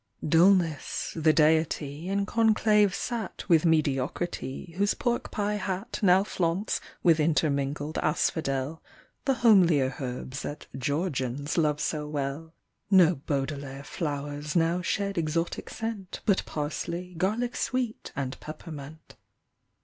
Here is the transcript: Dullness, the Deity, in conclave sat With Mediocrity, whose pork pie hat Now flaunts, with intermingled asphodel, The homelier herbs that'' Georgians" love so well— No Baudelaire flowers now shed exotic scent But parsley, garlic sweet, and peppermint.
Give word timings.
Dullness, 0.27 1.13
the 1.15 1.31
Deity, 1.31 2.09
in 2.09 2.25
conclave 2.25 2.95
sat 2.95 3.47
With 3.47 3.67
Mediocrity, 3.67 4.73
whose 4.79 4.95
pork 4.95 5.29
pie 5.29 5.57
hat 5.57 5.99
Now 6.01 6.23
flaunts, 6.23 6.81
with 7.03 7.19
intermingled 7.19 7.99
asphodel, 7.99 8.81
The 9.25 9.35
homelier 9.35 9.97
herbs 9.99 10.41
that'' 10.41 10.65
Georgians" 10.89 11.55
love 11.59 11.79
so 11.79 12.07
well— 12.07 12.55
No 13.05 13.13
Baudelaire 13.13 13.83
flowers 13.83 14.55
now 14.55 14.81
shed 14.81 15.19
exotic 15.19 15.69
scent 15.69 16.21
But 16.25 16.47
parsley, 16.47 17.13
garlic 17.19 17.55
sweet, 17.55 18.11
and 18.15 18.39
peppermint. 18.39 19.15